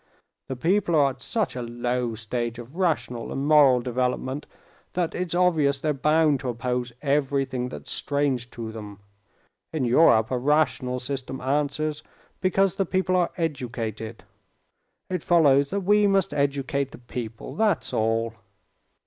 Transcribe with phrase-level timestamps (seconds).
[0.47, 4.47] The people are at such a low stage of rational and moral development,
[4.93, 8.97] that it's obvious they're bound to oppose everything that's strange to them.
[9.71, 12.01] In Europe, a rational system answers
[12.39, 14.23] because the people are educated;
[15.07, 18.33] it follows that we must educate the people—that's all."